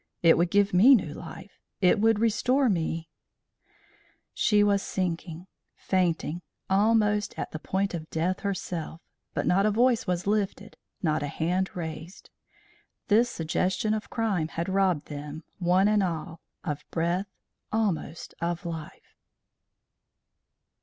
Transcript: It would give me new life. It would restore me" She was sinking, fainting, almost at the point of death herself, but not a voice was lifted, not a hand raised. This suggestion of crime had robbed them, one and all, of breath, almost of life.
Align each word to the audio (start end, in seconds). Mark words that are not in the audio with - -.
It 0.23 0.35
would 0.35 0.49
give 0.49 0.73
me 0.73 0.95
new 0.95 1.13
life. 1.13 1.59
It 1.79 1.99
would 1.99 2.17
restore 2.17 2.69
me" 2.69 3.07
She 4.43 4.63
was 4.63 4.81
sinking, 4.81 5.45
fainting, 5.75 6.41
almost 6.71 7.37
at 7.37 7.51
the 7.51 7.59
point 7.59 7.93
of 7.93 8.09
death 8.09 8.39
herself, 8.39 8.99
but 9.35 9.45
not 9.45 9.67
a 9.67 9.69
voice 9.69 10.07
was 10.07 10.25
lifted, 10.25 10.75
not 11.03 11.21
a 11.21 11.27
hand 11.27 11.75
raised. 11.75 12.31
This 13.09 13.29
suggestion 13.29 13.93
of 13.93 14.09
crime 14.09 14.47
had 14.47 14.69
robbed 14.69 15.05
them, 15.05 15.43
one 15.59 15.87
and 15.87 16.01
all, 16.01 16.41
of 16.63 16.83
breath, 16.89 17.27
almost 17.71 18.33
of 18.41 18.65
life. 18.65 19.13